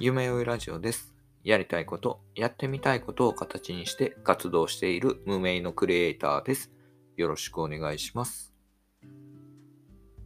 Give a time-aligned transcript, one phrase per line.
[0.00, 1.12] 夢追いラジオです。
[1.42, 6.70] やりたいこと、やってみたいことを形にして活動している無名のクリエイターです。
[7.16, 8.54] よろしくお願いします。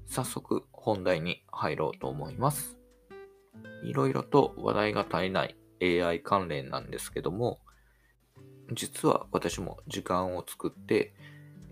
[0.05, 2.77] 早速本題に入ろうと思います。
[3.83, 7.59] いろいろと話題が絶えない AI 関連なんですけども、
[8.75, 11.15] 実は私も時間を作って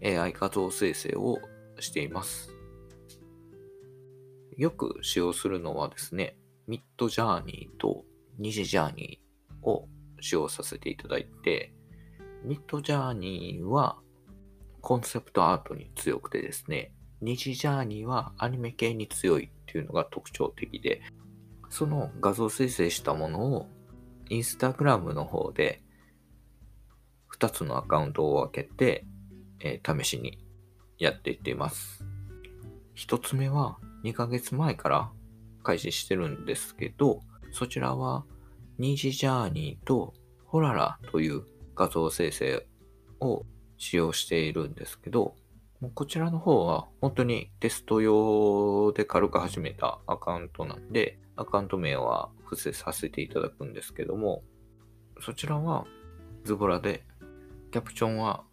[0.02, 1.38] AI 画像生成を
[1.80, 2.54] しています。
[4.56, 6.38] よく使用するのはですね、
[6.70, 8.04] ミッドジャーニーと
[8.38, 9.88] ニジジャーニーを
[10.20, 11.74] 使用させていただいて、
[12.44, 13.98] ミッドジャーニーは
[14.80, 21.02] コンセプトアートに強くてですね、ニジジャーニーはアニメ系に強いっていうのが特徴的で、
[21.70, 23.66] その画像生成したものを
[24.28, 25.82] インスタグラムの方で
[27.36, 29.04] 2つのアカウントを分けて、
[29.58, 30.38] えー試しに
[31.00, 32.04] やっていっています。
[32.94, 35.10] 1つ目は2ヶ月前から
[35.62, 37.20] 開始してるんですけど、
[37.52, 38.24] そちらは
[38.78, 41.42] ニージジャーニーとホララという
[41.74, 42.66] 画像生成
[43.20, 43.44] を
[43.76, 45.34] 使用しているんですけど、
[45.94, 54.42] こちらの方は本当にテスト用で軽く始めたアカウントなんで、アカウント名は伏せさせていただくんですけども、
[55.20, 55.86] そちらは
[56.44, 57.04] ズボラで、
[57.72, 58.44] キャプションは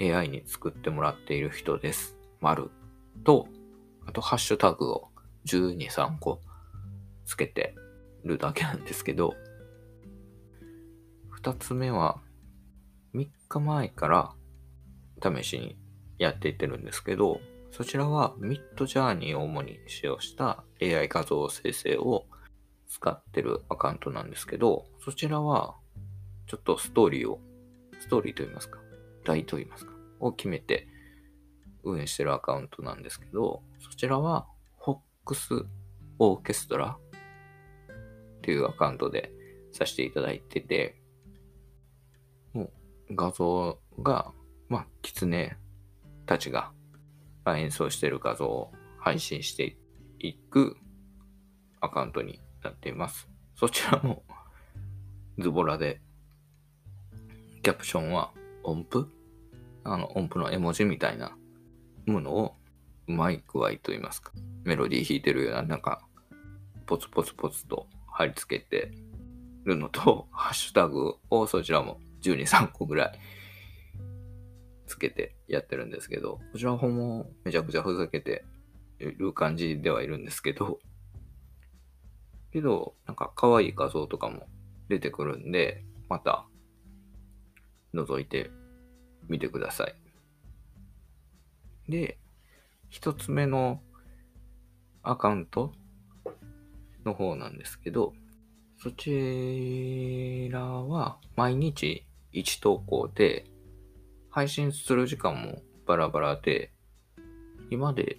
[0.00, 2.16] AI に作ってもらっている人です。
[2.40, 2.70] 丸
[3.22, 3.46] と、
[4.06, 5.08] あとハッシュタグを
[5.46, 6.40] 12、3個
[7.26, 7.74] つけて
[8.24, 9.34] るだけなんですけど、
[11.30, 12.20] 二つ目は
[13.14, 14.32] 3日前から
[15.22, 15.76] 試しに
[16.18, 22.24] やっていってるんですけど、そちらはミッドジャーニーを主に使用した AI 画像生成を
[22.88, 25.74] 使ってるアカウントなんですけど、そちらは
[26.46, 27.40] ちょっとストーリーを、
[27.98, 28.78] ストーリーと言いますか、
[29.24, 30.86] 題と言いますか、を決めて
[31.82, 34.46] 運営してるアカウントなんですけど、そちらは
[35.24, 35.64] ックス
[36.18, 39.32] オーケストラっていうアカウントで
[39.72, 41.00] させていただいてて、
[42.52, 42.64] も
[43.10, 44.32] う画像が、
[44.68, 45.56] まあ、キツネ
[46.26, 46.72] たちが
[47.46, 49.76] 演奏してる画像を配信して
[50.18, 50.76] いく
[51.80, 53.28] アカウントになっています。
[53.56, 54.22] そちらも
[55.38, 56.00] ズボラで、
[57.62, 58.30] キャプションは
[58.62, 59.08] 音符？
[59.84, 61.36] あの音符の絵文字みたいな
[62.06, 62.54] ものを
[63.06, 64.32] うまい具合と言いますか、
[64.64, 66.06] メロディー弾いてるような、なんか、
[66.86, 68.92] ポツポツポツと貼り付けて
[69.64, 73.18] るのと、 ハッシュタグをそちらも12、3個ぐらい
[74.86, 78.44] つけてやってるんですけど、こちらの方もめちゃくちゃふざけて
[78.98, 80.78] る感じではいるんですけど、
[82.52, 84.46] けど、なんか可愛い画像とかも
[84.88, 86.46] 出てくるんで、また
[87.94, 88.50] 覗いて
[89.28, 89.94] みてください。
[91.90, 92.18] で、
[92.94, 93.80] 一つ目の
[95.02, 95.72] アカウント
[97.04, 98.14] の方なんですけど、
[98.80, 103.46] そちらは毎日1投稿で、
[104.30, 106.70] 配信する時間もバラバラで、
[107.68, 108.18] 今で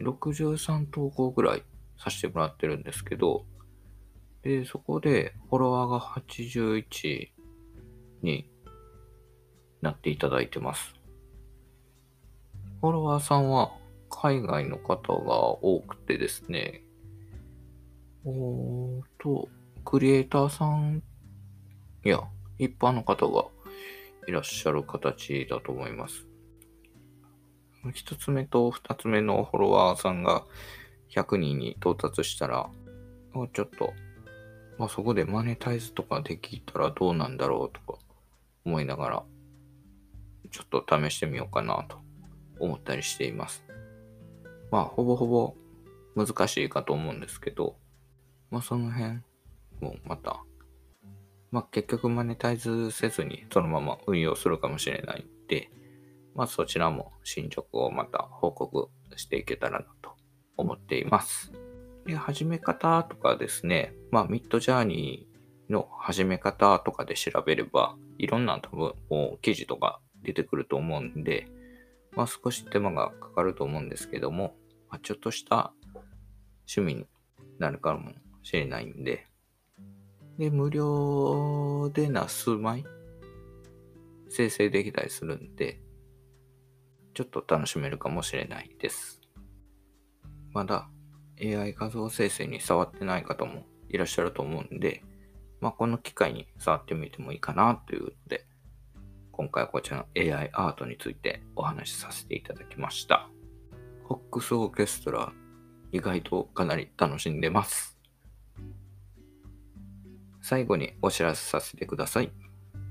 [0.00, 1.62] 63投稿ぐらい
[1.96, 3.44] させてもらってるんですけど、
[4.42, 7.28] で、そこでフォロワーが81
[8.20, 8.50] に
[9.80, 11.03] なっていただいてます。
[12.84, 13.72] フォロワーさんは
[14.10, 16.82] 海外の方が多くてですね、
[18.26, 19.48] おーと、
[19.86, 21.02] クリエイターさん
[22.04, 22.20] いや
[22.58, 23.46] 一般の方が
[24.28, 26.26] いらっしゃる形だと思います。
[27.94, 30.44] 一つ目と二つ目のフォロワーさんが
[31.08, 32.68] 100人に到達したら、あ
[33.50, 33.94] ちょっと、
[34.76, 37.98] まあ、そこでマネタイズとかできたらどうなんだろうとか
[38.66, 39.22] 思いながら、
[40.50, 42.03] ちょっと試してみようかなと
[42.58, 43.64] 思ったりしています。
[44.70, 45.54] まあ、ほぼほぼ
[46.16, 47.76] 難しいかと思うんですけど、
[48.50, 49.20] まあ、その辺
[49.80, 50.42] もまた、
[51.50, 55.70] まあ、結局マネタイズせずにそのまま運用するかもしれないんで、
[56.34, 60.12] まあ、そちらも進捗をまた報告していけたらなと
[60.56, 61.52] 思っています。
[62.06, 71.46] で、始め方とかですね、まあ、ミッドジャーニーの始め方とかで調べれば、いろんな多分もう記事とか出てくると思うんで、
[72.16, 74.54] まあ、少し手間がかかると思うんですけども、
[74.88, 75.72] まあ、ちょっとした
[76.76, 77.06] 趣味に
[77.58, 78.12] なるかも
[78.42, 79.26] しれないんで、
[80.38, 82.84] で、無料でな数枚
[84.28, 85.80] 生成できたりするんで、
[87.14, 89.20] ちょっと楽しめるかもしれないです。
[90.52, 90.88] まだ
[91.40, 95.02] AI 画像生成に触ってない方もいらっしゃると思うんで、
[95.60, 98.46] まあ、この機会に触ってみてもいいかなというので、
[99.36, 103.28] 今回はこちらの AI アートについてお話しさせていただきました。
[104.04, 105.32] ホックスオーケストラ、
[105.90, 107.98] 意外とかなり楽しんでます。
[110.40, 112.30] 最後にお知らせさせてください。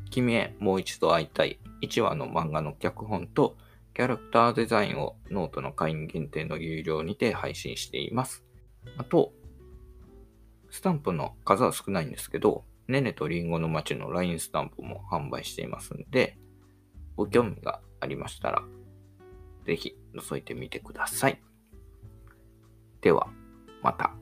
[0.10, 3.56] 君へもう一度会いたい1話の漫画の脚本と
[3.94, 8.44] キャラクターデザインをノートの会員限定の有料にて配信しています。
[8.98, 9.32] あと、
[10.70, 16.38] スタンプの数は少ないんですけど、ねねとりんごの町の LINE スタンプも販売していますんで、
[17.16, 18.64] ご興味がありましたら、
[19.66, 21.42] ぜひ覗いてみてください。
[23.02, 23.28] では、
[23.82, 24.16] また。